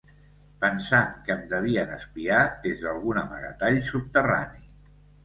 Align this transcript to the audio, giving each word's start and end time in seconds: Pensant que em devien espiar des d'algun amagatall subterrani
Pensant 0.61 1.11
que 1.27 1.31
em 1.33 1.43
devien 1.51 1.91
espiar 1.97 2.39
des 2.63 2.81
d'algun 2.87 3.21
amagatall 3.25 3.79
subterrani 3.91 4.65